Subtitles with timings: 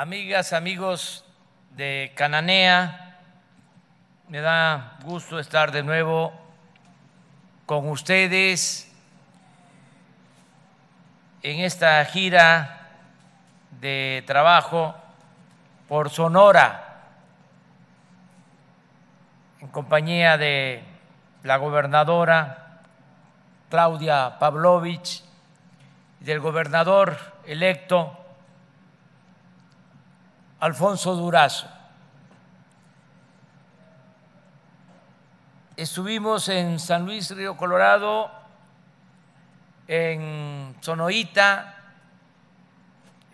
[0.00, 1.26] amigas, amigos
[1.76, 3.18] de Cananea,
[4.28, 6.32] me da gusto estar de nuevo
[7.66, 8.90] con ustedes
[11.42, 12.88] en esta gira
[13.78, 14.94] de trabajo
[15.86, 17.02] por Sonora,
[19.60, 20.82] en compañía de
[21.42, 22.80] la gobernadora
[23.68, 25.22] Claudia Pavlovich
[26.22, 28.19] y del gobernador electo
[30.60, 31.66] Alfonso Durazo.
[35.74, 38.30] Estuvimos en San Luis Río Colorado,
[39.88, 41.76] en Sonoita,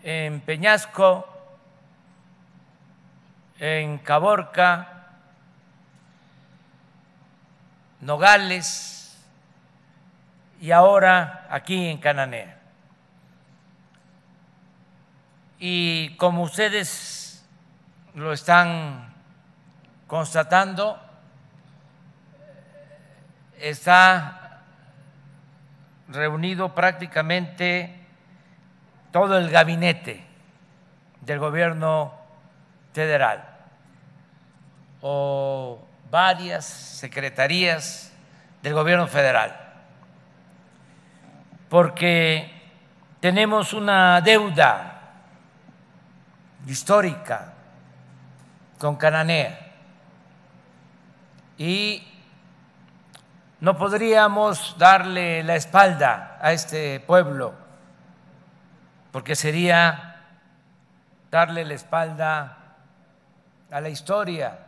[0.03, 1.27] en Peñasco,
[3.59, 4.93] en Caborca,
[7.99, 9.21] Nogales
[10.61, 12.57] y ahora aquí en Cananea.
[15.59, 17.16] Y como ustedes
[18.17, 19.13] lo están
[20.07, 20.99] constatando,
[23.59, 24.63] está
[26.07, 27.95] reunido prácticamente
[29.11, 30.25] todo el gabinete
[31.21, 32.15] del gobierno
[32.91, 33.43] federal
[35.01, 35.79] o
[36.09, 38.11] varias secretarías
[38.63, 39.55] del gobierno federal,
[41.69, 42.51] porque
[43.19, 45.01] tenemos una deuda
[46.65, 47.53] histórica
[48.77, 49.59] con Cananea.
[51.57, 52.07] Y
[53.59, 57.53] no podríamos darle la espalda a este pueblo,
[59.11, 60.21] porque sería
[61.31, 62.57] darle la espalda
[63.71, 64.59] a la historia,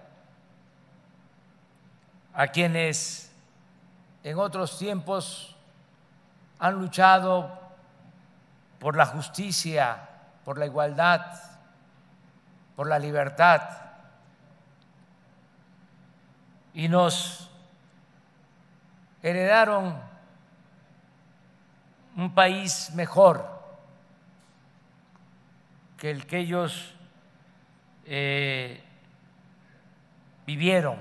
[2.34, 3.32] a quienes
[4.24, 5.56] en otros tiempos
[6.58, 7.60] han luchado
[8.80, 10.10] por la justicia,
[10.44, 11.22] por la igualdad,
[12.76, 13.89] por la libertad
[16.74, 17.50] y nos
[19.22, 20.00] heredaron
[22.16, 23.46] un país mejor
[25.98, 26.96] que el que ellos
[28.06, 28.82] eh,
[30.46, 30.98] vivieron.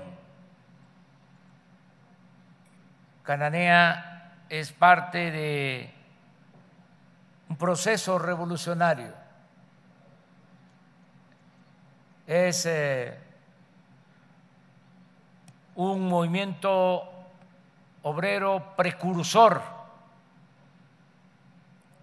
[3.23, 5.93] Cananea es parte de
[7.47, 9.19] un proceso revolucionario
[12.29, 13.17] es eh,
[15.75, 17.03] un movimiento
[18.03, 19.61] obrero precursor,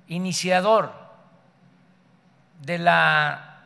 [0.08, 0.92] iniciador
[2.62, 3.56] de la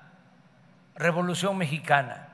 [0.96, 2.28] Revolución Mexicana,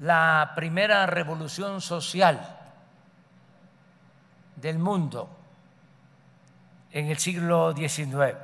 [0.00, 2.58] la primera revolución social
[4.56, 5.28] del mundo
[6.92, 8.36] en el siglo XIX,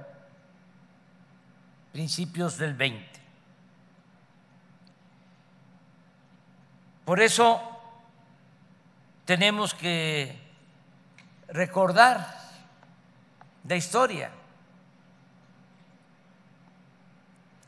[1.92, 3.20] principios del XX.
[7.04, 7.69] Por eso
[9.30, 10.36] tenemos que
[11.46, 12.36] recordar
[13.62, 14.32] la historia.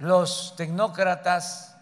[0.01, 1.79] Los tecnócratas,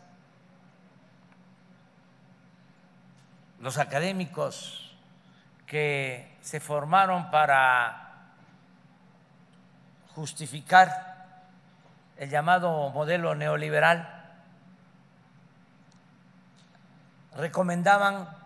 [3.59, 4.95] los académicos
[5.65, 8.35] que se formaron para
[10.15, 11.41] justificar
[12.19, 14.27] el llamado modelo neoliberal,
[17.35, 18.40] recomendaban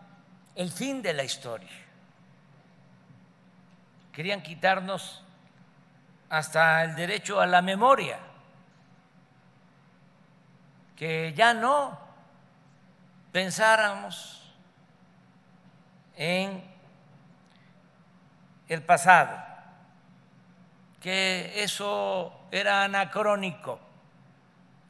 [0.54, 1.70] el fin de la historia.
[4.12, 5.22] Querían quitarnos
[6.28, 8.18] hasta el derecho a la memoria,
[10.96, 11.98] que ya no
[13.32, 14.54] pensáramos
[16.16, 16.62] en
[18.68, 19.36] el pasado,
[21.00, 23.80] que eso era anacrónico,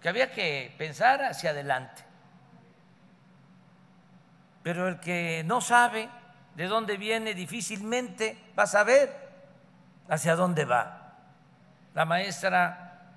[0.00, 2.03] que había que pensar hacia adelante.
[4.64, 6.08] Pero el que no sabe
[6.56, 9.14] de dónde viene difícilmente va a saber
[10.08, 11.12] hacia dónde va.
[11.92, 13.12] La maestra,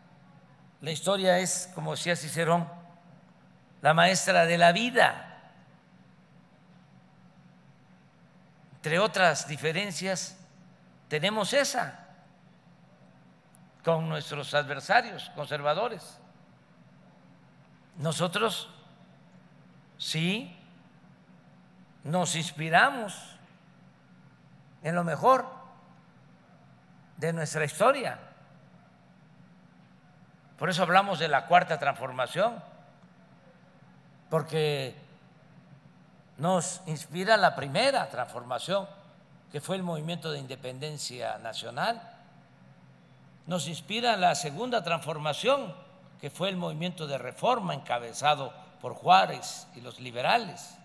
[0.82, 2.68] la historia es, como decía Cicerón,
[3.82, 5.24] la maestra de la vida.
[8.76, 10.38] Entre otras diferencias,
[11.08, 12.08] tenemos esa
[13.86, 16.20] con nuestros adversarios conservadores.
[17.96, 18.70] Nosotros
[19.98, 20.57] sí
[22.08, 23.14] nos inspiramos
[24.82, 25.46] en lo mejor
[27.18, 28.18] de nuestra historia.
[30.58, 32.64] Por eso hablamos de la cuarta transformación,
[34.30, 34.96] porque
[36.38, 38.88] nos inspira la primera transformación,
[39.52, 42.02] que fue el movimiento de independencia nacional,
[43.48, 45.76] nos inspira la segunda transformación,
[46.22, 50.78] que fue el movimiento de reforma encabezado por Juárez y los liberales.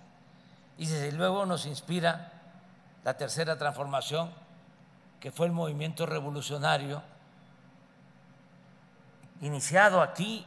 [0.78, 2.32] Y desde luego nos inspira
[3.04, 4.30] la tercera transformación,
[5.20, 7.02] que fue el movimiento revolucionario
[9.40, 10.46] iniciado aquí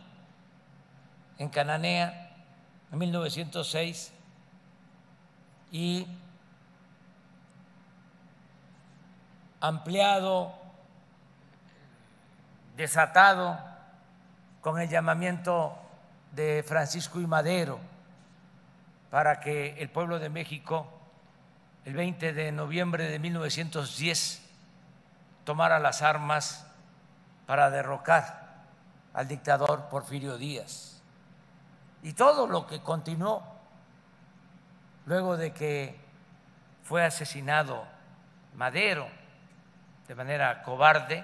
[1.38, 2.32] en Cananea
[2.92, 4.14] en 1906
[5.72, 6.08] y
[9.60, 10.54] ampliado,
[12.78, 13.60] desatado
[14.62, 15.76] con el llamamiento
[16.32, 17.80] de Francisco y Madero
[19.16, 20.90] para que el pueblo de México
[21.86, 24.42] el 20 de noviembre de 1910
[25.46, 26.68] tomara las armas
[27.46, 28.66] para derrocar
[29.14, 31.02] al dictador Porfirio Díaz.
[32.04, 33.42] Y todo lo que continuó
[35.06, 35.98] luego de que
[36.84, 37.86] fue asesinado
[38.56, 39.08] Madero
[40.10, 41.24] de manera cobarde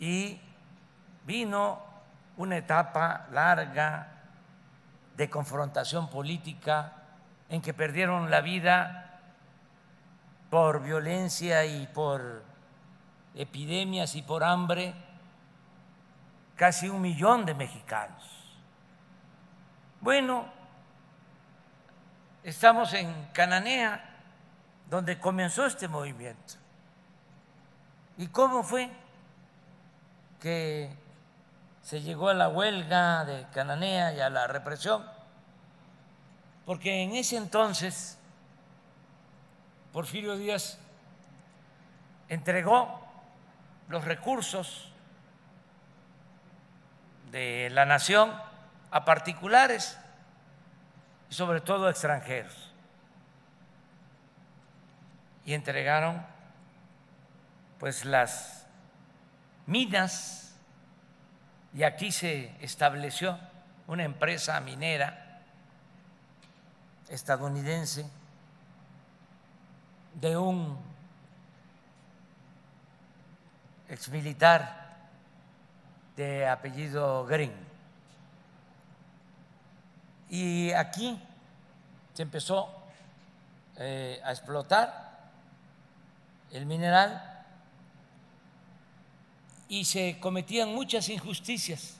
[0.00, 0.40] y
[1.24, 1.80] vino
[2.36, 4.11] una etapa larga
[5.16, 6.92] de confrontación política
[7.48, 9.20] en que perdieron la vida
[10.50, 12.42] por violencia y por
[13.34, 14.94] epidemias y por hambre
[16.56, 18.22] casi un millón de mexicanos.
[20.00, 20.46] Bueno,
[22.42, 24.16] estamos en Cananea,
[24.90, 26.54] donde comenzó este movimiento.
[28.18, 28.90] ¿Y cómo fue
[30.40, 31.01] que
[31.82, 35.04] se llegó a la huelga de Cananea y a la represión?
[36.64, 38.18] Porque en ese entonces
[39.92, 40.78] Porfirio Díaz
[42.28, 43.00] entregó
[43.88, 44.90] los recursos
[47.30, 48.32] de la nación
[48.90, 49.98] a particulares
[51.28, 52.70] y sobre todo a extranjeros.
[55.44, 56.24] Y entregaron
[57.78, 58.66] pues las
[59.66, 60.41] minas
[61.74, 63.38] y aquí se estableció
[63.86, 65.40] una empresa minera
[67.08, 68.06] estadounidense
[70.14, 70.78] de un
[73.88, 74.82] exmilitar
[76.16, 77.52] de apellido Green.
[80.28, 81.20] Y aquí
[82.14, 82.68] se empezó
[83.76, 85.12] eh, a explotar
[86.50, 87.31] el mineral
[89.72, 91.98] y se cometían muchas injusticias,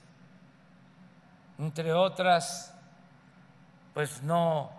[1.59, 2.75] entre otras,
[3.95, 4.71] pues no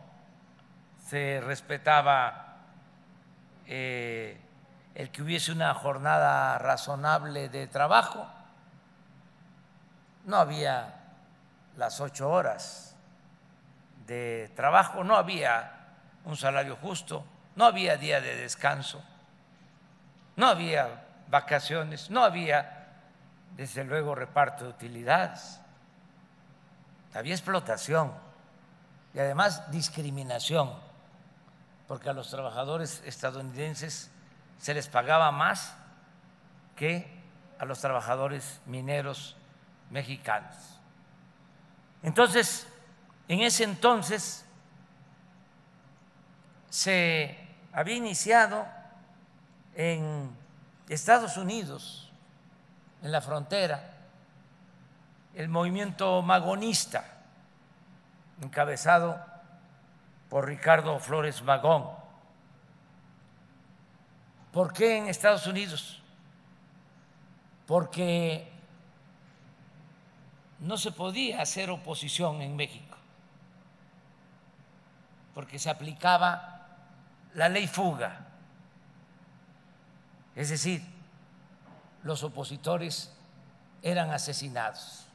[1.07, 2.60] se respetaba
[3.66, 4.40] eh,
[4.94, 8.28] el que hubiese una jornada razonable de trabajo,
[10.25, 10.94] no había
[11.75, 12.96] las ocho horas
[14.06, 17.25] de trabajo, no había un salario justo,
[17.56, 19.04] no había día de descanso,
[20.36, 22.81] no había vacaciones, no había
[23.56, 25.60] desde luego reparto de utilidades,
[27.14, 28.12] había explotación
[29.14, 30.72] y además discriminación,
[31.88, 34.10] porque a los trabajadores estadounidenses
[34.58, 35.76] se les pagaba más
[36.76, 37.22] que
[37.60, 39.36] a los trabajadores mineros
[39.92, 40.56] mexicanos.
[42.02, 42.68] Entonces,
[43.28, 44.46] en ese entonces
[46.70, 47.38] se
[47.72, 48.66] había iniciado
[49.76, 50.36] en
[50.90, 52.12] Estados Unidos,
[53.04, 53.84] en la frontera,
[55.36, 57.04] el movimiento magonista,
[58.42, 59.20] encabezado
[60.30, 61.89] por Ricardo Flores Magón.
[64.54, 66.01] ¿Por qué en Estados Unidos?
[67.68, 68.50] Porque
[70.60, 72.96] no se podía hacer oposición en México,
[75.34, 76.68] porque se aplicaba
[77.34, 78.27] la ley fuga,
[80.36, 80.93] es decir,
[82.03, 83.12] los opositores
[83.81, 85.05] eran asesinados.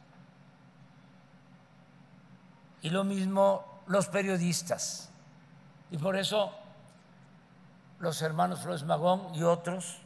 [2.83, 5.11] Y lo mismo los periodistas.
[5.91, 6.53] Y por eso
[7.99, 9.99] los hermanos Flores Magón y otros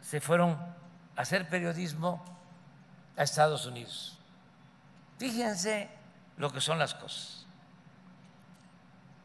[0.00, 0.52] se fueron
[1.16, 2.24] a hacer periodismo
[3.16, 4.18] a Estados Unidos.
[5.18, 5.90] Fíjense
[6.38, 7.46] lo que son las cosas.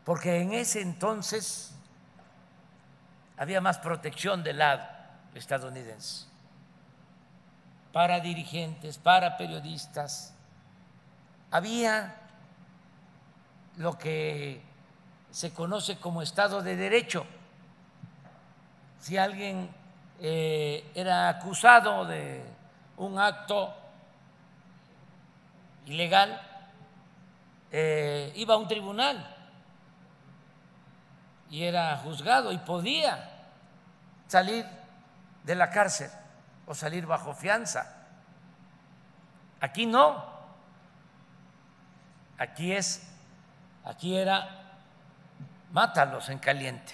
[0.03, 1.73] Porque en ese entonces
[3.37, 4.94] había más protección del lado
[5.35, 6.25] estadounidense,
[7.91, 10.33] para dirigentes, para periodistas.
[11.51, 12.15] Había
[13.77, 14.61] lo que
[15.31, 17.25] se conoce como Estado de Derecho.
[18.99, 19.69] Si alguien
[20.19, 22.43] eh, era acusado de
[22.97, 23.73] un acto
[25.85, 26.41] ilegal,
[27.71, 29.35] eh, iba a un tribunal
[31.49, 33.29] y era juzgado y podía
[34.27, 34.65] salir
[35.45, 36.09] de la cárcel
[36.65, 37.93] o salir bajo fianza.
[39.61, 40.33] Aquí no.
[42.37, 43.07] Aquí es,
[43.85, 44.49] aquí era
[45.71, 46.93] mátalos en caliente.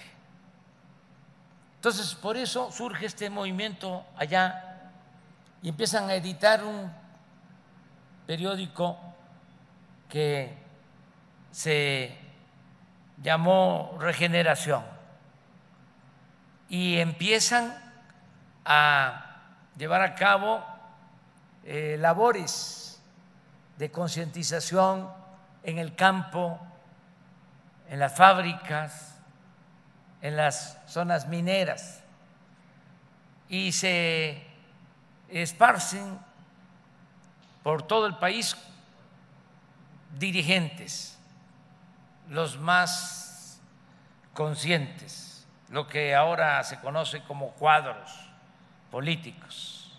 [1.76, 4.92] Entonces, por eso surge este movimiento allá
[5.62, 6.92] y empiezan a editar un
[8.26, 8.98] periódico
[10.08, 10.56] que
[11.50, 12.16] se
[13.20, 14.84] llamó Regeneración
[16.68, 17.81] y empiezan
[18.64, 19.32] a
[19.76, 20.64] llevar a cabo
[21.64, 23.00] eh, labores
[23.78, 25.10] de concientización
[25.62, 26.60] en el campo,
[27.88, 29.16] en las fábricas,
[30.20, 32.02] en las zonas mineras.
[33.48, 34.46] Y se
[35.28, 36.18] esparcen
[37.62, 38.56] por todo el país
[40.18, 41.18] dirigentes,
[42.28, 43.60] los más
[44.34, 48.21] conscientes, lo que ahora se conoce como cuadros
[48.92, 49.90] políticos.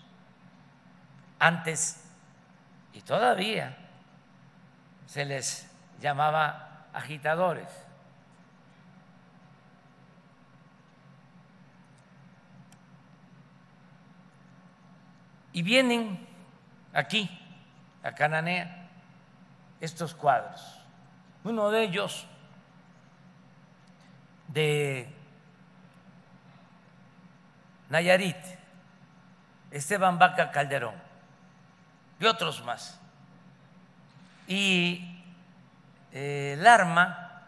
[1.40, 2.08] Antes
[2.92, 3.76] y todavía
[5.04, 5.68] se les
[6.00, 7.68] llamaba agitadores.
[15.52, 16.26] Y vienen
[16.92, 17.28] aquí,
[18.02, 18.88] a Cananea,
[19.80, 20.80] estos cuadros.
[21.42, 22.26] Uno de ellos
[24.48, 25.08] de
[27.90, 28.36] Nayarit,
[29.74, 30.94] Esteban Vaca Calderón
[32.20, 32.96] y otros más.
[34.46, 35.20] Y
[36.12, 37.42] eh, el arma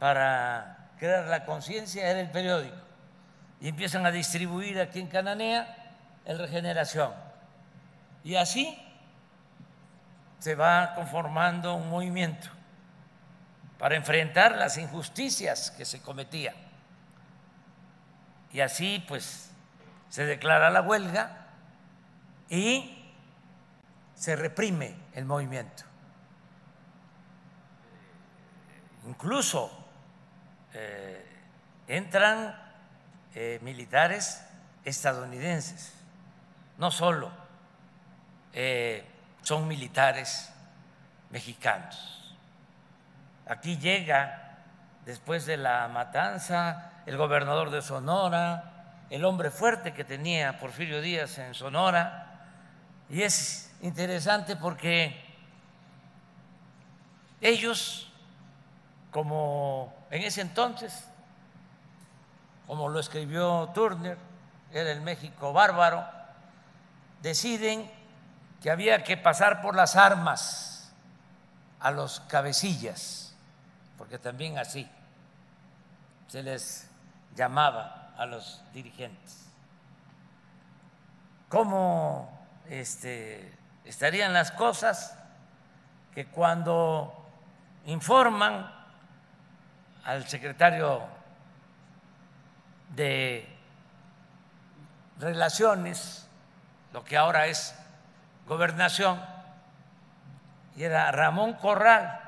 [0.00, 2.76] para crear la conciencia era el periódico.
[3.60, 5.92] Y empiezan a distribuir aquí en Cananea
[6.24, 7.12] el Regeneración.
[8.24, 8.76] Y así
[10.40, 12.48] se va conformando un movimiento
[13.78, 16.56] para enfrentar las injusticias que se cometían.
[18.52, 19.49] Y así pues
[20.10, 21.46] se declara la huelga
[22.48, 23.00] y
[24.14, 25.84] se reprime el movimiento.
[29.06, 29.70] Incluso
[30.74, 31.24] eh,
[31.88, 32.54] entran
[33.34, 34.44] eh, militares
[34.84, 35.94] estadounidenses,
[36.76, 37.30] no solo
[38.52, 39.04] eh,
[39.42, 40.52] son militares
[41.30, 42.36] mexicanos.
[43.46, 44.58] Aquí llega,
[45.06, 48.79] después de la matanza, el gobernador de Sonora,
[49.10, 52.46] el hombre fuerte que tenía Porfirio Díaz en Sonora,
[53.08, 55.20] y es interesante porque
[57.40, 58.08] ellos,
[59.10, 61.06] como en ese entonces,
[62.68, 64.16] como lo escribió Turner,
[64.72, 66.06] era el México bárbaro,
[67.20, 67.90] deciden
[68.62, 70.92] que había que pasar por las armas
[71.80, 73.34] a los cabecillas,
[73.98, 74.88] porque también así
[76.28, 76.88] se les
[77.34, 79.46] llamaba a los dirigentes.
[81.48, 85.16] ¿Cómo este, estarían las cosas?
[86.14, 87.14] Que cuando
[87.86, 88.70] informan
[90.04, 91.02] al secretario
[92.94, 93.56] de
[95.18, 96.28] Relaciones,
[96.92, 97.74] lo que ahora es
[98.46, 99.18] gobernación,
[100.76, 102.20] y era Ramón Corral,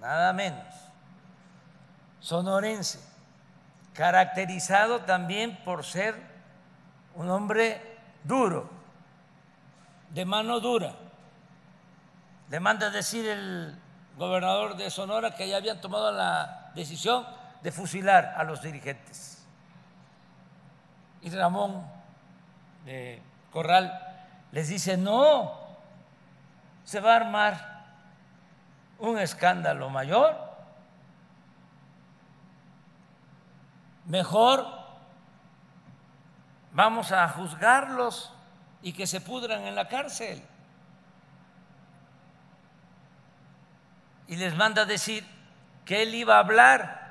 [0.00, 0.74] nada menos,
[2.20, 3.11] sonorense,
[3.94, 6.14] caracterizado también por ser
[7.14, 8.70] un hombre duro,
[10.10, 10.94] de mano dura.
[12.48, 13.78] Le manda decir el
[14.16, 17.26] gobernador de Sonora que ya habían tomado la decisión
[17.62, 19.46] de fusilar a los dirigentes.
[21.22, 21.86] Y Ramón
[22.86, 23.22] eh,
[23.52, 24.12] Corral
[24.50, 25.62] les dice, no,
[26.84, 27.84] se va a armar
[28.98, 30.51] un escándalo mayor.
[34.06, 34.66] Mejor
[36.72, 38.32] vamos a juzgarlos
[38.82, 40.42] y que se pudran en la cárcel.
[44.26, 45.26] Y les manda a decir
[45.84, 47.02] que él iba a hablar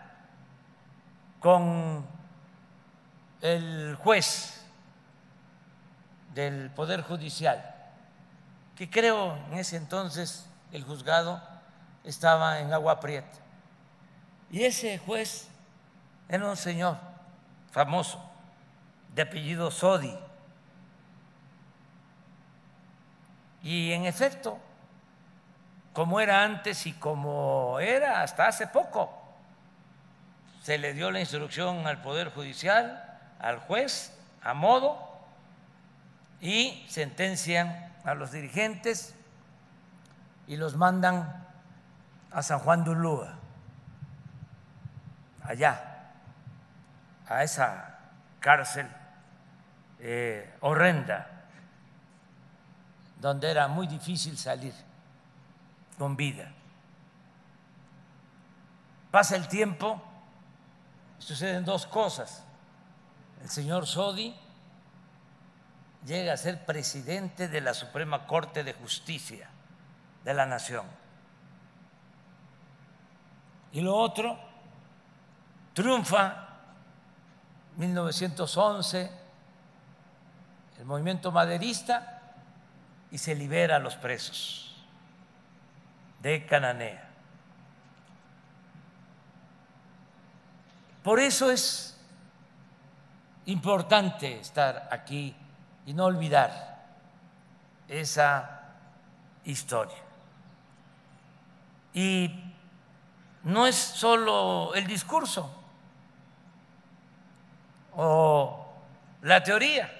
[1.39, 2.05] con
[3.41, 4.65] el juez
[6.33, 7.75] del Poder Judicial,
[8.75, 11.41] que creo en ese entonces el juzgado
[12.03, 13.37] estaba en Agua Prieta.
[14.49, 15.50] Y ese juez
[16.31, 16.97] era un señor
[17.71, 18.23] famoso,
[19.13, 20.17] de apellido Sodi.
[23.61, 24.57] Y en efecto,
[25.91, 29.11] como era antes y como era hasta hace poco,
[30.63, 34.97] se le dio la instrucción al Poder Judicial, al juez, a modo
[36.39, 39.15] y sentencian a los dirigentes
[40.47, 41.45] y los mandan
[42.31, 43.35] a San Juan de Ulúa,
[45.43, 45.90] allá,
[47.31, 47.99] a esa
[48.41, 48.87] cárcel
[49.99, 51.45] eh, horrenda
[53.19, 54.73] donde era muy difícil salir
[55.97, 56.51] con vida.
[59.11, 60.01] Pasa el tiempo,
[61.19, 62.43] suceden dos cosas.
[63.41, 64.35] El señor Sodi
[66.05, 69.47] llega a ser presidente de la Suprema Corte de Justicia
[70.25, 70.85] de la Nación.
[73.71, 74.37] Y lo otro,
[75.73, 76.50] triunfa
[77.77, 79.21] 1911
[80.81, 82.21] el movimiento maderista
[83.11, 84.83] y se libera a los presos
[86.21, 87.07] de Cananea.
[91.03, 91.99] Por eso es
[93.45, 95.35] importante estar aquí
[95.85, 96.83] y no olvidar
[97.87, 98.61] esa
[99.45, 99.97] historia.
[101.93, 102.53] Y
[103.43, 105.60] no es solo el discurso
[107.95, 108.73] o
[109.21, 109.91] la teoría,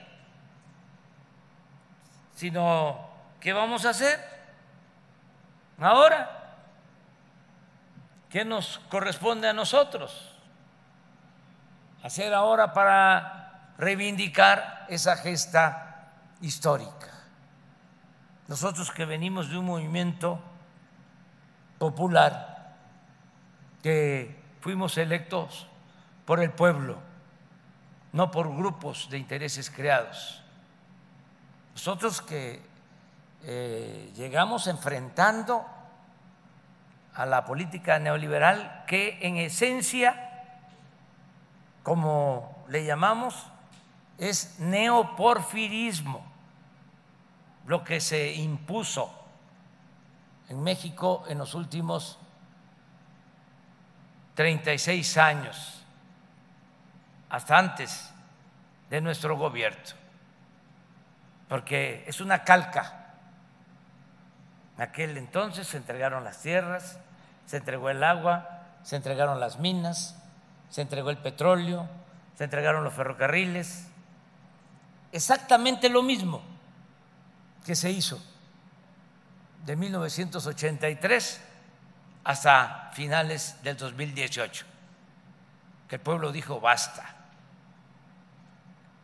[2.36, 4.20] sino ¿qué vamos a hacer
[5.80, 6.38] ahora?
[8.30, 10.34] ¿Qué nos corresponde a nosotros?
[12.02, 17.10] Hacer ahora para reivindicar esa gesta histórica.
[18.48, 20.40] Nosotros que venimos de un movimiento
[21.78, 22.74] popular,
[23.82, 25.68] que fuimos electos
[26.26, 27.00] por el pueblo,
[28.14, 30.44] no por grupos de intereses creados.
[31.74, 32.62] Nosotros que
[33.44, 35.66] eh, llegamos enfrentando
[37.16, 40.44] a la política neoliberal que en esencia,
[41.84, 43.48] como le llamamos,
[44.18, 46.24] es neoporfirismo,
[47.66, 49.14] lo que se impuso
[50.50, 52.20] en México en los últimos
[54.36, 55.81] 36 años,
[57.32, 58.12] hasta antes
[58.90, 59.80] de nuestro gobierno,
[61.48, 63.14] porque es una calca.
[64.76, 67.00] En aquel entonces se entregaron las tierras,
[67.46, 70.18] se entregó el agua, se entregaron las minas,
[70.70, 71.88] se entregó el petróleo,
[72.38, 73.88] se entregaron los ferrocarriles,
[75.14, 76.42] exactamente lo mismo
[77.66, 78.22] que se hizo
[79.66, 81.42] de 1983
[82.26, 84.66] hasta finales del 2018,
[85.88, 87.20] que el pueblo dijo basta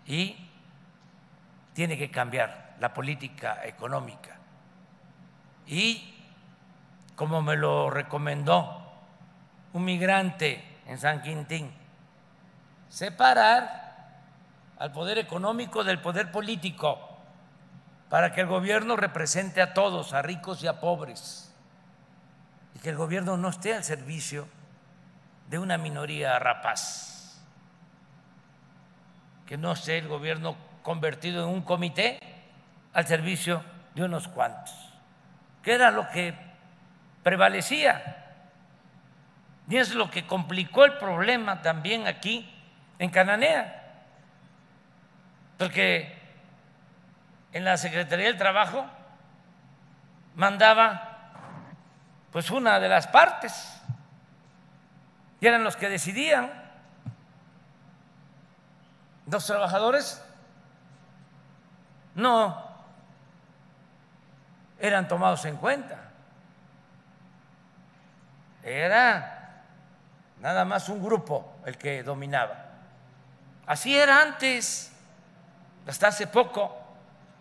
[0.08, 0.36] y
[1.74, 4.38] tiene que cambiar la política económica.
[5.68, 6.16] Y
[7.16, 8.84] como me lo recomendó
[9.74, 11.72] un migrante en San Quintín,
[12.90, 13.88] separar
[14.80, 17.18] al poder económico del poder político
[18.10, 21.54] para que el gobierno represente a todos, a ricos y a pobres,
[22.76, 24.48] y que el gobierno no esté al servicio
[25.50, 27.17] de una minoría rapaz,
[29.48, 32.20] que no esté el gobierno convertido en un comité
[32.94, 33.64] al servicio
[33.96, 34.74] de unos cuantos,
[35.64, 36.34] que era lo que
[37.24, 38.26] prevalecía.
[39.70, 42.54] Y es lo que complicó el problema también aquí
[43.00, 43.78] en Cananea
[45.58, 46.16] porque
[47.52, 48.86] en la Secretaría del Trabajo
[50.36, 51.32] mandaba
[52.32, 53.82] pues una de las partes
[55.42, 56.67] y eran los que decidían.
[59.30, 60.24] Los trabajadores
[62.16, 62.66] no
[64.80, 66.00] eran tomados en cuenta.
[68.64, 69.64] Era
[70.40, 72.66] nada más un grupo el que dominaba.
[73.66, 74.94] Así era antes
[75.88, 76.78] hasta hace poco,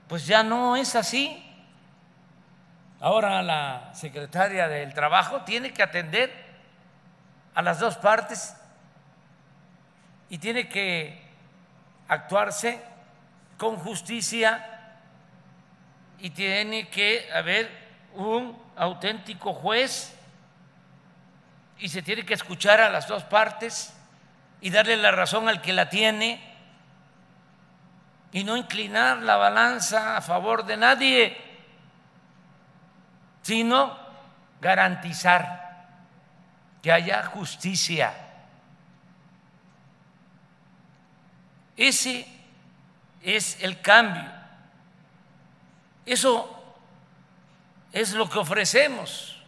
[0.09, 1.43] pues ya no es así.
[3.01, 6.33] Ahora la secretaria del Trabajo tiene que atender
[7.55, 8.57] a las dos partes
[10.29, 11.26] y tiene que
[12.09, 12.83] actuarse
[13.57, 14.65] con justicia
[16.19, 17.71] y tiene que haber
[18.15, 20.15] un auténtico juez
[21.79, 23.95] y se tiene que escuchar a las dos partes
[24.61, 26.41] y darle la razón al que la tiene
[28.33, 31.37] y no inclinar la balanza a favor de nadie,
[33.43, 33.97] sino
[34.61, 35.87] garantizar
[36.83, 38.26] que haya justicia.
[41.77, 42.27] Ese
[43.23, 44.25] es el cambio.
[46.05, 46.53] Eso
[47.93, 49.43] es lo que ofrecemos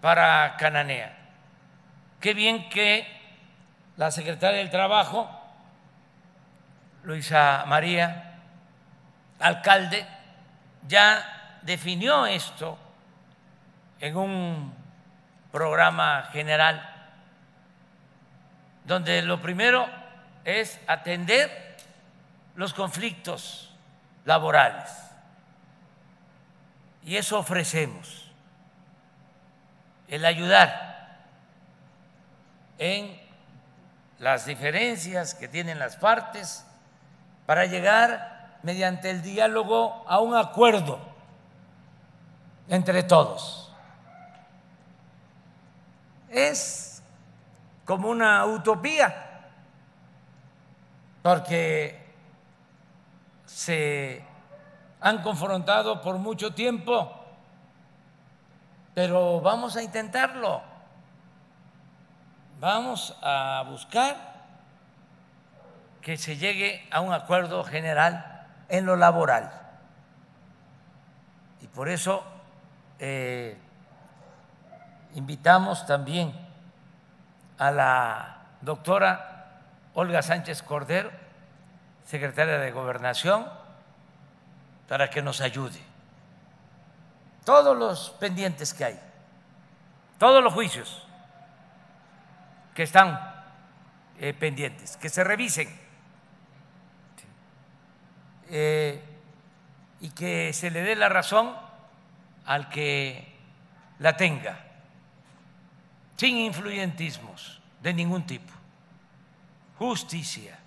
[0.00, 1.16] para Cananea.
[2.20, 3.06] Qué bien que
[3.96, 5.42] la secretaria del Trabajo
[7.04, 8.38] Luisa María,
[9.40, 10.06] alcalde,
[10.86, 12.78] ya definió esto
[14.00, 14.74] en un
[15.50, 16.88] programa general,
[18.84, 19.88] donde lo primero
[20.44, 21.76] es atender
[22.54, 23.74] los conflictos
[24.24, 24.90] laborales
[27.04, 28.30] Y eso ofrecemos,
[30.08, 31.16] el ayudar
[32.78, 33.20] en
[34.18, 36.64] las diferencias que tienen las partes
[37.46, 41.00] para llegar mediante el diálogo a un acuerdo
[42.68, 43.72] entre todos.
[46.30, 47.02] Es
[47.84, 49.31] como una utopía,
[51.22, 52.02] porque
[53.46, 54.24] se
[55.00, 57.12] han confrontado por mucho tiempo,
[58.94, 60.62] pero vamos a intentarlo.
[62.60, 64.16] Vamos a buscar
[66.00, 69.50] que se llegue a un acuerdo general en lo laboral.
[71.60, 72.24] Y por eso
[72.98, 73.56] eh,
[75.14, 76.32] invitamos también
[77.58, 79.31] a la doctora
[79.94, 81.10] Olga Sánchez Cordero,
[82.04, 83.46] secretaria de Gobernación,
[84.88, 85.78] para que nos ayude.
[87.44, 89.00] Todos los pendientes que hay,
[90.18, 91.06] todos los juicios
[92.74, 93.18] que están
[94.18, 95.68] eh, pendientes, que se revisen
[98.48, 99.02] eh,
[100.00, 101.54] y que se le dé la razón
[102.46, 103.34] al que
[103.98, 104.58] la tenga,
[106.16, 108.52] sin influyentismos de ningún tipo,
[109.82, 110.58] justicia.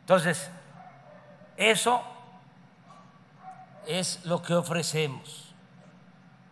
[0.00, 0.50] Entonces,
[1.56, 2.02] eso
[3.86, 5.52] es lo que ofrecemos.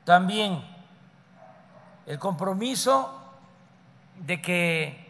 [0.05, 0.63] También
[2.07, 3.23] el compromiso
[4.17, 5.05] de que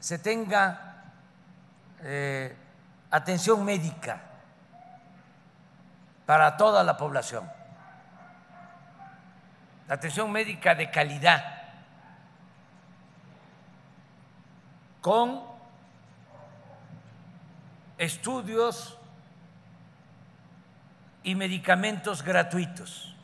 [0.00, 1.04] se tenga
[2.02, 2.56] eh,
[3.10, 4.20] atención médica
[6.26, 7.48] para toda la población,
[9.88, 11.53] atención médica de calidad,
[15.04, 15.42] con
[17.98, 18.96] estudios
[21.22, 23.14] y medicamentos gratuitos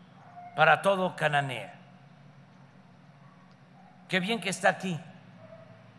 [0.55, 1.73] para todo Cananea.
[4.09, 5.01] Qué bien que está aquí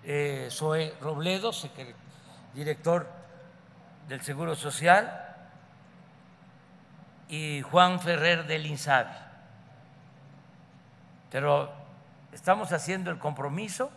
[0.03, 1.49] eh, Zoe Robledo,
[2.53, 3.09] director
[4.07, 5.35] del Seguro Social,
[7.27, 9.17] y Juan Ferrer del INSABI.
[11.31, 11.73] Pero
[12.31, 13.91] estamos haciendo el compromiso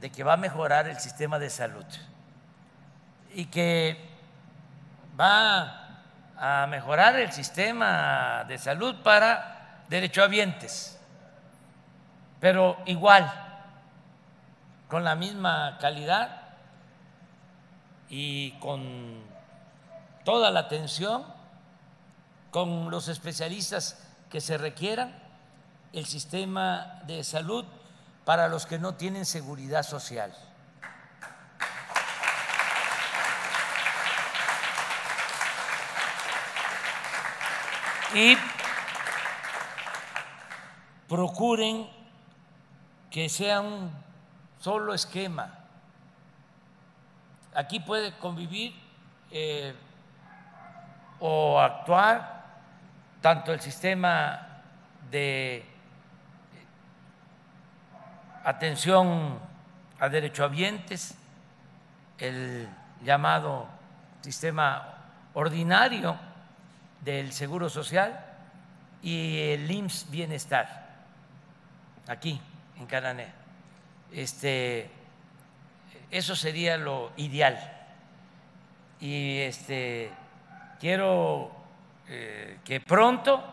[0.00, 1.84] de que va a mejorar el sistema de salud
[3.34, 4.08] y que
[5.18, 6.02] va
[6.36, 10.98] a mejorar el sistema de salud para derechohabientes
[12.40, 13.30] pero igual,
[14.88, 16.42] con la misma calidad
[18.08, 19.22] y con
[20.24, 21.24] toda la atención,
[22.50, 25.14] con los especialistas que se requieran,
[25.92, 27.64] el sistema de salud
[28.28, 30.30] para los que no tienen seguridad social.
[38.12, 38.36] Y
[41.08, 41.88] procuren
[43.10, 43.90] que sea un
[44.60, 45.60] solo esquema.
[47.54, 48.78] Aquí puede convivir
[49.30, 49.74] eh,
[51.18, 52.44] o actuar
[53.22, 54.60] tanto el sistema
[55.10, 55.77] de
[58.48, 59.38] atención
[60.00, 61.14] a derechohabientes,
[62.16, 62.66] el
[63.04, 63.68] llamado
[64.22, 64.94] sistema
[65.34, 66.18] ordinario
[67.02, 68.24] del Seguro Social
[69.02, 70.96] y el IMSS Bienestar,
[72.06, 72.40] aquí
[72.78, 73.28] en Canané.
[74.14, 74.90] Este,
[76.10, 77.58] eso sería lo ideal.
[78.98, 80.10] Y este,
[80.80, 81.52] quiero
[82.08, 83.44] eh, que pronto,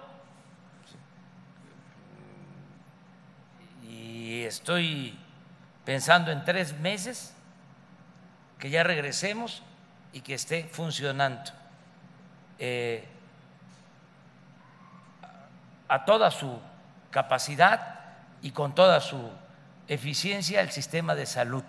[4.45, 5.17] estoy
[5.83, 7.33] pensando en tres meses,
[8.59, 9.61] que ya regresemos
[10.13, 11.51] y que esté funcionando
[12.57, 13.07] eh,
[15.87, 16.59] a toda su
[17.11, 17.99] capacidad
[18.41, 19.29] y con toda su
[19.87, 21.63] eficiencia el sistema de salud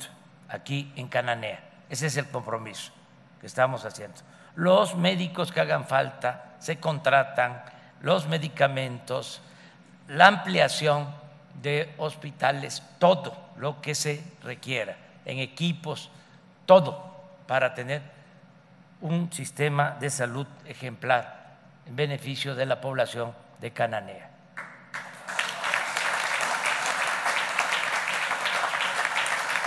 [0.49, 1.61] aquí en Cananea.
[1.89, 2.93] Ese es el compromiso
[3.41, 4.21] que estamos haciendo.
[4.55, 7.63] Los médicos que hagan falta se contratan,
[8.01, 9.43] los medicamentos,
[10.09, 11.26] la ampliación
[11.63, 16.11] de hospitales, todo lo que se requiera, en equipos,
[16.67, 17.15] todo
[17.47, 18.03] para tener
[19.01, 24.31] un sistema de salud ejemplar en beneficio de la población de Cananea.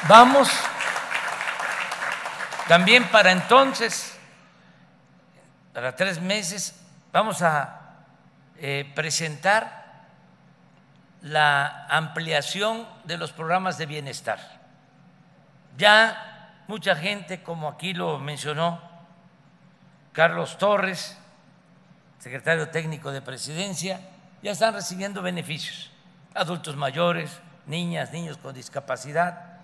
[0.07, 0.49] Vamos
[2.67, 4.17] también para entonces,
[5.73, 6.75] para tres meses,
[7.11, 7.79] vamos a
[8.57, 9.78] eh, presentar
[11.21, 14.39] la ampliación de los programas de bienestar.
[15.77, 18.81] Ya mucha gente, como aquí lo mencionó
[20.13, 21.17] Carlos Torres,
[22.19, 24.01] secretario técnico de presidencia,
[24.41, 25.91] ya están recibiendo beneficios.
[26.33, 29.57] Adultos mayores, niñas, niños con discapacidad,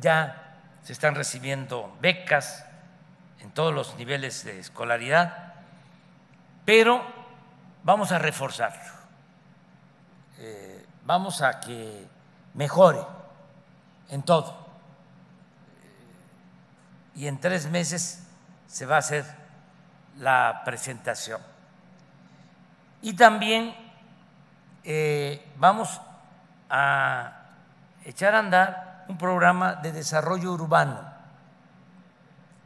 [0.00, 2.64] ya se están recibiendo becas
[3.40, 5.54] en todos los niveles de escolaridad,
[6.64, 7.02] pero
[7.82, 8.92] vamos a reforzarlo,
[10.38, 10.75] eh,
[11.06, 12.06] vamos a que
[12.54, 13.00] mejore
[14.10, 14.66] en todo.
[17.14, 18.26] Y en tres meses
[18.66, 19.24] se va a hacer
[20.18, 21.40] la presentación.
[23.00, 23.74] Y también
[24.84, 26.00] eh, vamos
[26.68, 27.32] a
[28.04, 31.00] echar a andar un programa de desarrollo urbano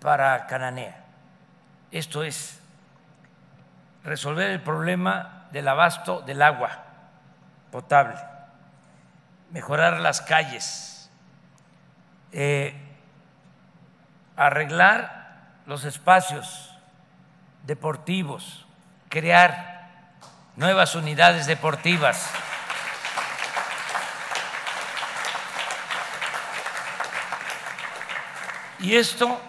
[0.01, 1.05] para Cananea.
[1.91, 2.59] Esto es
[4.03, 6.91] resolver el problema del abasto del agua
[7.71, 8.17] potable,
[9.51, 11.11] mejorar las calles,
[12.33, 12.75] eh,
[14.37, 16.75] arreglar los espacios
[17.65, 18.67] deportivos,
[19.09, 19.91] crear
[20.57, 22.31] nuevas unidades deportivas.
[28.79, 29.41] Y esto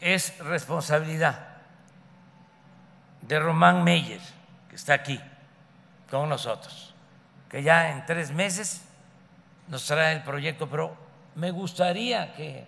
[0.00, 1.46] es responsabilidad
[3.22, 4.20] de Román Meyer,
[4.68, 5.20] que está aquí
[6.10, 6.94] con nosotros,
[7.48, 8.84] que ya en tres meses
[9.68, 10.96] nos trae el proyecto, pero
[11.34, 12.66] me gustaría que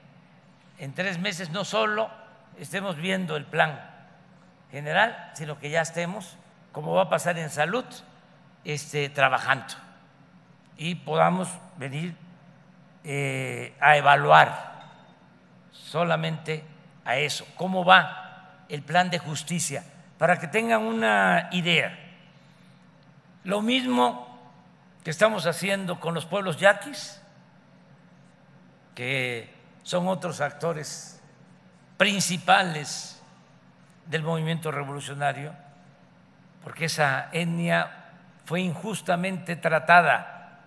[0.79, 2.11] en tres meses no solo
[2.59, 3.81] estemos viendo el plan
[4.71, 6.37] general, sino que ya estemos,
[6.73, 7.85] como va a pasar en salud,
[8.65, 9.75] este, trabajando
[10.77, 12.15] y podamos venir
[13.05, 14.81] eh, a evaluar
[15.73, 16.65] solamente
[17.05, 19.85] a eso, cómo va el plan de justicia,
[20.17, 21.99] para que tengan una idea.
[23.45, 24.30] Lo mismo
[25.05, 27.21] que estamos haciendo con los pueblos yaquis,
[28.95, 31.21] que son otros actores
[31.97, 33.21] principales
[34.07, 35.55] del movimiento revolucionario,
[36.63, 38.09] porque esa etnia
[38.45, 40.61] fue injustamente tratada.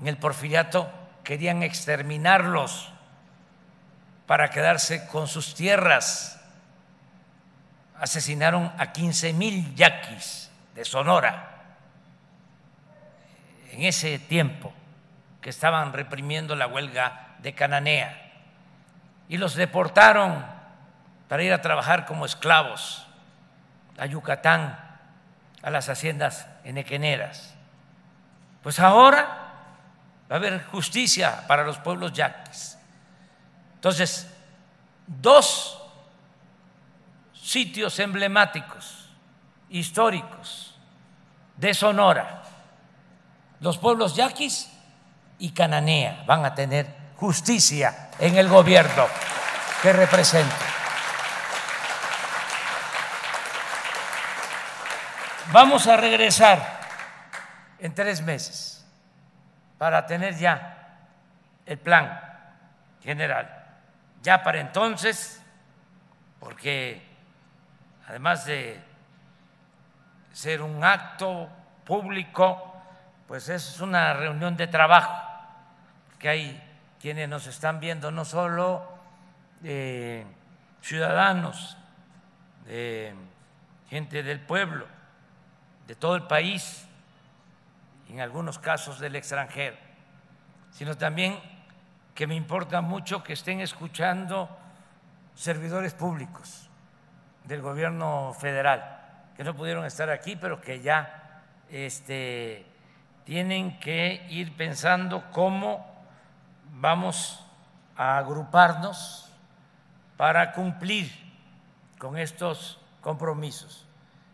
[0.00, 0.90] En el porfiriato
[1.22, 2.92] querían exterminarlos
[4.26, 6.40] para quedarse con sus tierras.
[8.00, 11.57] Asesinaron a 15 mil yaquis de Sonora
[13.70, 14.72] en ese tiempo
[15.40, 18.32] que estaban reprimiendo la huelga de Cananea
[19.28, 20.44] y los deportaron
[21.28, 23.06] para ir a trabajar como esclavos
[23.98, 24.78] a Yucatán,
[25.62, 27.54] a las haciendas enequeneras.
[28.62, 29.48] Pues ahora
[30.30, 32.78] va a haber justicia para los pueblos yaquis.
[33.74, 34.32] Entonces,
[35.06, 35.82] dos
[37.32, 39.08] sitios emblemáticos,
[39.68, 40.74] históricos,
[41.56, 42.42] de Sonora,
[43.60, 44.70] los pueblos yaquis
[45.38, 49.06] y Cananea van a tener justicia en el gobierno
[49.82, 50.56] que representa.
[55.52, 56.80] Vamos a regresar
[57.78, 58.84] en tres meses
[59.78, 60.98] para tener ya
[61.64, 62.20] el plan
[63.02, 63.66] general.
[64.22, 65.40] Ya para entonces,
[66.38, 67.02] porque
[68.06, 68.82] además de
[70.32, 71.48] ser un acto
[71.84, 72.67] público,
[73.28, 75.14] pues es una reunión de trabajo,
[76.18, 76.62] que hay
[76.98, 78.82] quienes nos están viendo, no solo
[79.62, 80.24] eh,
[80.80, 81.76] ciudadanos,
[83.88, 84.86] gente del pueblo,
[85.86, 86.86] de todo el país,
[88.08, 89.76] en algunos casos del extranjero,
[90.70, 91.38] sino también
[92.14, 94.48] que me importa mucho que estén escuchando
[95.34, 96.68] servidores públicos
[97.44, 99.00] del gobierno federal,
[99.36, 102.66] que no pudieron estar aquí, pero que ya este,
[103.28, 105.84] tienen que ir pensando cómo
[106.72, 107.44] vamos
[107.94, 109.30] a agruparnos
[110.16, 111.12] para cumplir
[111.98, 113.84] con estos compromisos.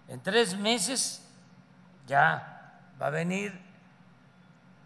[0.07, 1.29] En tres meses
[2.07, 3.61] ya va a venir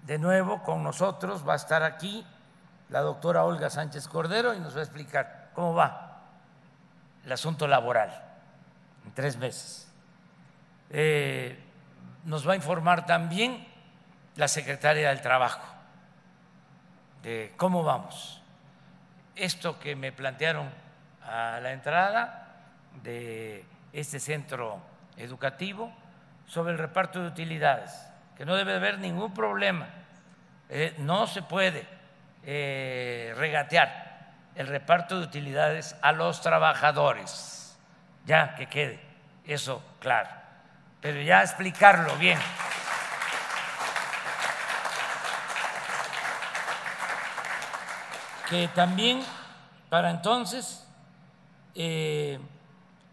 [0.07, 2.25] de nuevo con nosotros, va a estar aquí
[2.89, 6.23] la doctora Olga Sánchez Cordero y nos va a explicar cómo va
[7.27, 8.11] el asunto laboral
[9.05, 9.87] en tres meses.
[10.89, 11.63] Eh,
[12.25, 13.68] nos va a informar también
[14.39, 15.67] la secretaria del Trabajo
[17.25, 18.41] de cómo vamos.
[19.35, 20.71] Esto que me plantearon
[21.27, 22.47] a la entrada
[23.03, 24.81] de este centro
[25.17, 25.93] educativo,
[26.47, 27.93] sobre el reparto de utilidades,
[28.37, 29.89] que no debe haber ningún problema.
[30.69, 31.85] Eh, no se puede
[32.45, 37.77] eh, regatear el reparto de utilidades a los trabajadores.
[38.25, 39.01] Ya que quede
[39.45, 40.31] eso claro.
[41.01, 42.39] Pero ya explicarlo bien.
[48.49, 49.23] Que también
[49.91, 50.87] para entonces
[51.75, 52.39] eh,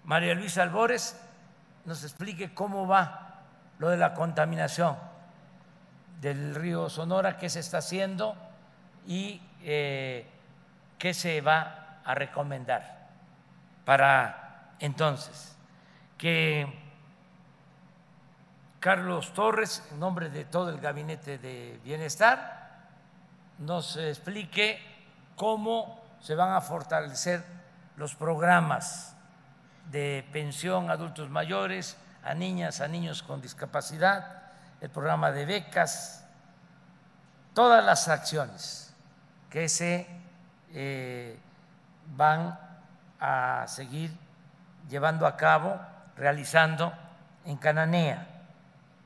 [0.05, 1.19] María Luisa Albores
[1.83, 3.41] nos explique cómo va
[3.79, 4.95] lo de la contaminación
[6.21, 8.35] del río Sonora, qué se está haciendo
[9.05, 10.25] y eh,
[10.97, 13.09] qué se va a recomendar
[13.83, 15.55] para entonces.
[16.17, 16.65] Que
[18.79, 22.87] Carlos Torres, en nombre de todo el Gabinete de Bienestar,
[23.59, 24.94] nos explique
[25.35, 27.43] cómo se van a fortalecer
[27.97, 29.15] los programas
[29.91, 34.43] de pensión a adultos mayores, a niñas, a niños con discapacidad,
[34.81, 36.25] el programa de becas,
[37.53, 38.93] todas las acciones
[39.49, 40.07] que se
[40.73, 41.39] eh,
[42.15, 42.59] van
[43.19, 44.11] a seguir
[44.89, 45.79] llevando a cabo,
[46.17, 46.93] realizando
[47.45, 48.27] en Cananea,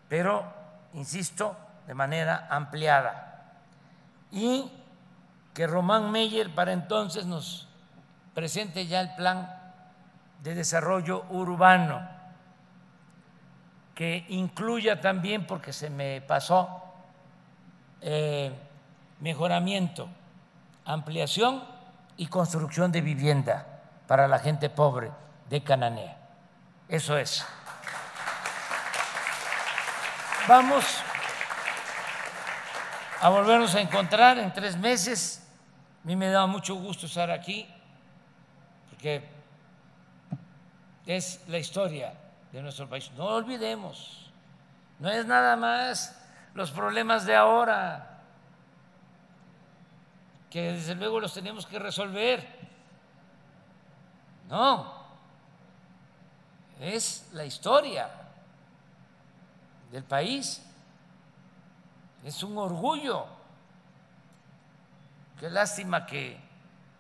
[0.08, 0.46] pero,
[0.94, 3.54] insisto, de manera ampliada.
[4.32, 4.72] Y
[5.54, 7.68] que Román Meyer para entonces nos
[8.34, 9.56] presente ya el plan
[10.44, 12.08] de desarrollo urbano,
[13.94, 16.84] que incluya también, porque se me pasó,
[18.02, 18.52] eh,
[19.20, 20.08] mejoramiento,
[20.86, 21.64] ampliación
[22.16, 25.12] y construcción de vivienda para la gente pobre
[25.50, 26.18] de Cananea.
[26.88, 27.46] Eso es.
[30.48, 31.04] Vamos
[33.22, 35.46] a volvernos a encontrar en tres meses.
[36.04, 37.68] A mí me da mucho gusto estar aquí,
[38.90, 39.28] porque
[41.06, 42.14] es la historia
[42.52, 43.12] de nuestro país.
[43.18, 44.32] No olvidemos,
[45.00, 46.18] no es nada más
[46.54, 48.22] los problemas de ahora,
[50.50, 52.48] que desde luego los tenemos que resolver.
[54.48, 54.94] No,
[56.80, 58.10] es la historia
[59.92, 60.66] del país.
[62.30, 63.26] Es un orgullo.
[65.40, 66.40] Qué lástima que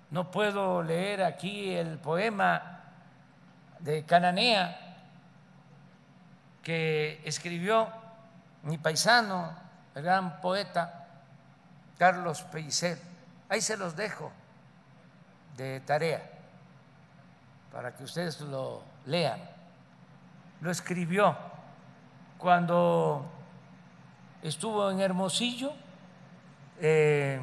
[0.10, 2.82] no puedo leer aquí el poema
[3.78, 4.98] de Cananea
[6.64, 7.90] que escribió
[8.64, 9.54] mi paisano,
[9.94, 11.06] el gran poeta
[12.00, 12.98] Carlos Pellicer.
[13.50, 14.32] Ahí se los dejo
[15.58, 16.28] de tarea
[17.72, 19.40] para que ustedes lo lean.
[20.62, 21.38] Lo escribió
[22.40, 23.39] cuando
[24.44, 25.74] estuvo en Hermosillo.
[26.82, 27.40] Eh,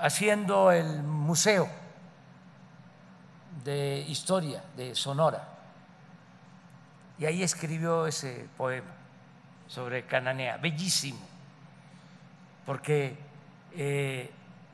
[0.00, 1.68] haciendo el museo
[3.62, 5.46] de historia de Sonora.
[7.18, 8.92] Y ahí escribió ese poema
[9.68, 11.20] sobre Cananea, bellísimo,
[12.64, 13.18] porque
[13.76, 14.30] eh,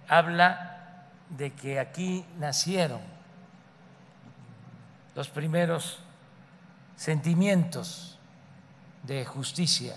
[0.06, 3.00] habla de que aquí nacieron
[5.16, 5.98] los primeros
[6.94, 8.15] sentimientos
[9.07, 9.95] de justicia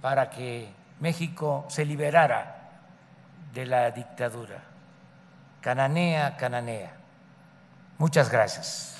[0.00, 0.68] para que
[1.00, 2.56] México se liberara
[3.52, 4.62] de la dictadura.
[5.60, 6.92] Cananea, cananea.
[7.98, 8.95] Muchas gracias.